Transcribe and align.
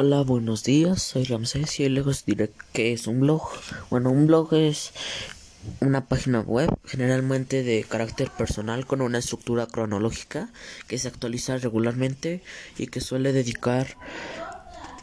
Hola, 0.00 0.22
buenos 0.22 0.62
días, 0.62 1.02
soy 1.02 1.24
Ramsés 1.24 1.80
y 1.80 1.82
hoy 1.82 1.88
les 1.88 2.24
diré 2.24 2.52
qué 2.72 2.92
es 2.92 3.08
un 3.08 3.18
blog. 3.18 3.42
Bueno, 3.90 4.12
un 4.12 4.28
blog 4.28 4.54
es 4.54 4.92
una 5.80 6.06
página 6.06 6.38
web 6.38 6.70
generalmente 6.84 7.64
de 7.64 7.82
carácter 7.82 8.30
personal 8.30 8.86
con 8.86 9.00
una 9.00 9.18
estructura 9.18 9.66
cronológica 9.66 10.52
que 10.86 10.98
se 10.98 11.08
actualiza 11.08 11.56
regularmente 11.56 12.44
y 12.78 12.86
que 12.86 13.00
suele 13.00 13.32
dedicar 13.32 13.96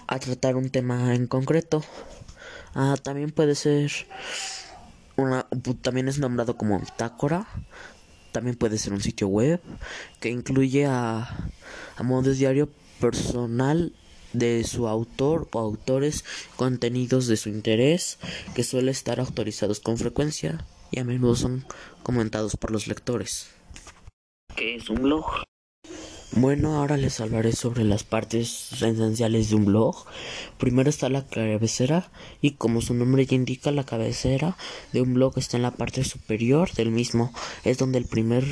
a 0.07 0.18
tratar 0.18 0.55
un 0.55 0.70
tema 0.70 1.14
en 1.14 1.27
concreto. 1.27 1.84
Ah, 2.73 2.96
también 3.04 3.32
puede 3.32 3.55
ser 3.55 3.91
una 5.18 5.46
también 5.82 6.07
es 6.07 6.20
nombrado 6.20 6.55
como 6.55 6.80
bitácora. 6.80 7.46
También 8.32 8.55
puede 8.55 8.77
ser 8.77 8.93
un 8.93 9.02
sitio 9.02 9.27
web 9.27 9.59
que 10.21 10.30
incluye 10.30 10.86
a, 10.86 11.50
a 11.98 12.04
modo 12.04 12.32
diario 12.32 12.70
personal 13.02 13.91
de 14.38 14.63
su 14.63 14.88
autor 14.88 15.47
o 15.51 15.60
autores 15.60 16.23
contenidos 16.55 17.28
de 17.28 17.37
su 17.37 17.50
interés 17.50 18.19
que 18.54 18.64
suele 18.64 18.91
estar 18.91 19.19
autorizados 19.19 19.79
con 19.79 19.97
frecuencia 19.97 20.65
y 20.91 21.00
a 21.00 21.04
menudo 21.04 21.36
son 21.36 21.65
comentados 22.04 22.55
por 22.57 22.71
los 22.71 22.87
lectores. 22.87 23.47
¿Qué 24.55 24.75
es 24.75 24.89
un 24.89 25.01
blog? 25.01 25.25
Bueno, 26.37 26.75
ahora 26.75 26.97
les 26.97 27.21
hablaré 27.21 27.54
sobre 27.54 27.86
las 27.86 28.04
partes 28.04 28.74
esenciales 28.74 29.50
de 29.50 29.55
un 29.55 29.65
blog. 29.65 30.05
Primero 30.57 30.89
está 30.89 31.07
la 31.07 31.25
cabecera 31.25 32.11
y 32.41 32.52
como 32.52 32.81
su 32.81 32.94
nombre 32.94 33.25
ya 33.25 33.36
indica, 33.36 33.72
la 33.72 33.86
cabecera 33.86 34.58
de 34.91 35.02
un 35.02 35.13
blog 35.13 35.38
está 35.38 35.55
en 35.55 35.63
la 35.63 35.72
parte 35.72 36.03
superior 36.03 36.73
del 36.73 36.91
mismo. 36.91 37.33
Es 37.63 37.77
donde 37.77 37.99
el 37.99 38.05
primer, 38.05 38.44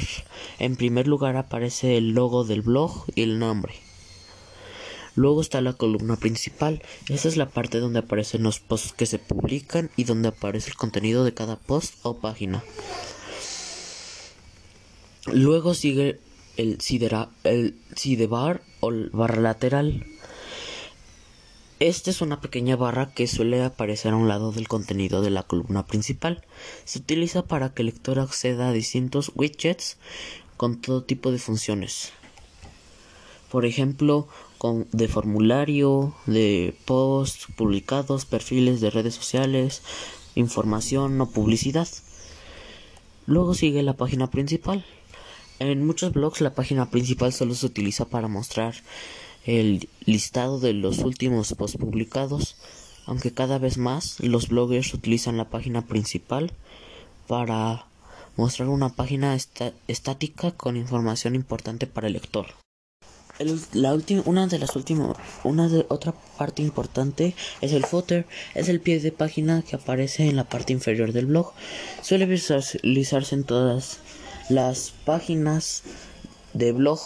en 0.60 0.78
primer 0.78 1.08
lugar 1.08 1.36
aparece 1.36 1.98
el 1.98 2.12
logo 2.12 2.46
del 2.46 2.62
blog 2.62 3.06
y 3.16 3.24
el 3.24 3.38
nombre. 3.38 3.74
Luego 5.16 5.42
está 5.42 5.62
la 5.62 5.74
columna 5.74 6.16
principal. 6.16 6.82
Esa 7.08 7.28
es 7.28 7.38
la 7.38 7.50
parte 7.50 7.80
donde 7.80 8.00
aparecen 8.00 8.44
los 8.44 8.60
posts 8.60 8.94
que 8.94 9.06
se 9.06 9.20
publican 9.20 9.92
y 9.96 10.06
donde 10.06 10.30
aparece 10.30 10.70
el 10.70 10.76
contenido 10.76 11.24
de 11.24 11.34
cada 11.34 11.56
post 11.56 11.96
o 12.04 12.18
página. 12.18 12.64
Luego 15.32 15.74
sigue 15.74 16.20
el, 16.58 16.82
sidera, 16.82 17.30
el 17.44 17.76
sidebar 17.96 18.62
o 18.80 18.92
barra 19.12 19.42
lateral. 19.42 20.06
Esta 21.80 22.10
es 22.10 22.22
una 22.22 22.42
pequeña 22.42 22.76
barra 22.76 23.14
que 23.14 23.28
suele 23.28 23.62
aparecer 23.64 24.14
a 24.14 24.16
un 24.16 24.28
lado 24.28 24.52
del 24.52 24.68
contenido 24.68 25.22
de 25.22 25.30
la 25.30 25.44
columna 25.44 25.86
principal. 25.86 26.44
Se 26.86 27.00
utiliza 27.00 27.46
para 27.46 27.74
que 27.74 27.82
el 27.82 27.88
lector 27.88 28.20
acceda 28.20 28.70
a 28.70 28.74
distintos 28.74 29.32
widgets 29.36 29.98
con 30.58 30.82
todo 30.82 31.04
tipo 31.04 31.32
de 31.32 31.40
funciones 31.40 32.14
por 33.54 33.68
ejemplo, 33.68 34.28
de 34.92 35.08
formulario, 35.08 36.16
de 36.26 36.76
posts 36.86 37.46
publicados, 37.56 38.26
perfiles 38.26 38.82
de 38.82 38.90
redes 38.90 39.14
sociales, 39.14 39.84
información 40.34 41.22
o 41.22 41.30
publicidad. 41.30 41.88
Luego 43.28 43.54
sigue 43.54 43.84
la 43.84 43.94
página 43.94 44.26
principal. 44.32 44.84
En 45.60 45.86
muchos 45.86 46.14
blogs 46.14 46.42
la 46.42 46.56
página 46.56 46.90
principal 46.90 47.32
solo 47.32 47.54
se 47.54 47.68
utiliza 47.68 48.06
para 48.06 48.28
mostrar 48.28 48.74
el 49.46 49.88
listado 50.04 50.60
de 50.60 50.74
los 50.74 50.98
últimos 50.98 51.54
posts 51.54 51.78
publicados, 51.78 52.56
aunque 53.06 53.36
cada 53.36 53.60
vez 53.60 53.78
más 53.78 54.20
los 54.20 54.48
bloggers 54.48 54.96
utilizan 54.96 55.38
la 55.38 55.52
página 55.52 55.84
principal 55.86 56.54
para 57.28 57.86
mostrar 58.36 58.70
una 58.70 58.90
página 58.90 59.38
estática 59.88 60.50
con 60.54 60.76
información 60.76 61.36
importante 61.36 61.86
para 61.86 62.08
el 62.08 62.14
lector 62.14 62.48
la 63.74 63.94
última, 63.94 64.24
una 64.26 64.48
de 64.48 64.60
las 64.60 64.76
últimas, 64.76 65.16
una 65.44 65.68
de 65.70 65.86
otra 65.90 66.14
parte 66.38 66.62
importante 66.62 67.36
es 67.62 67.74
el 67.74 67.86
footer, 67.86 68.26
es 68.56 68.70
el 68.70 68.80
pie 68.80 69.00
de 69.00 69.12
página 69.12 69.62
que 69.62 69.76
aparece 69.76 70.28
en 70.28 70.36
la 70.36 70.44
parte 70.44 70.74
inferior 70.74 71.14
del 71.14 71.28
blog. 71.28 71.54
Suele 72.02 72.26
visualizarse 72.26 73.36
en 73.36 73.44
todas 73.44 74.00
las 74.50 74.92
páginas 75.06 75.84
de 76.54 76.72
blog. 76.72 77.00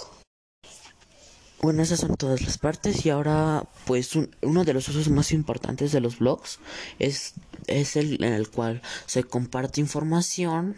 Bueno, 1.62 1.82
esas 1.82 2.00
son 2.00 2.16
todas 2.16 2.42
las 2.42 2.58
partes 2.58 3.06
y 3.06 3.10
ahora 3.10 3.66
pues 3.86 4.16
uno 4.42 4.64
de 4.64 4.74
los 4.74 4.88
usos 4.90 5.10
más 5.10 5.32
importantes 5.32 5.92
de 5.92 6.02
los 6.02 6.20
blogs 6.20 6.60
es, 7.00 7.34
es 7.66 7.96
el 7.96 8.24
en 8.24 8.34
el 8.34 8.50
cual 8.50 8.82
se 9.08 9.24
comparte 9.24 9.82
información 9.82 10.76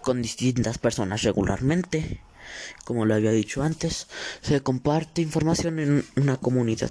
con 0.00 0.22
distintas 0.22 0.78
personas 0.78 1.22
regularmente. 1.22 2.22
Como 2.84 3.04
lo 3.04 3.14
había 3.14 3.30
dicho 3.30 3.62
antes, 3.62 4.06
se 4.42 4.62
comparte 4.62 5.22
información 5.22 5.78
en 5.78 6.04
una 6.16 6.36
comunidad 6.36 6.90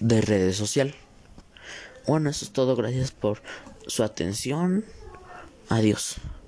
de 0.00 0.20
redes 0.20 0.56
social. 0.56 0.94
Bueno, 2.06 2.30
eso 2.30 2.44
es 2.44 2.52
todo. 2.52 2.76
Gracias 2.76 3.10
por 3.10 3.42
su 3.86 4.02
atención. 4.02 4.84
Adiós. 5.68 6.16